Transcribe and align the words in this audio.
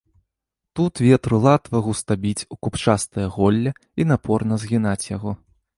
Тут 0.75 0.93
ветру 1.07 1.37
латва 1.43 1.81
густа 1.89 2.13
біць 2.23 2.47
у 2.57 2.59
купчастае 2.65 3.27
голле 3.39 3.79
і 4.03 4.11
напорна 4.15 4.55
згінаць 4.67 5.05
яго. 5.17 5.39